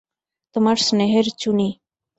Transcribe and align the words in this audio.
তোমার 0.55 0.77
স্নেহের 0.77 1.27
চুনি। 1.37 1.69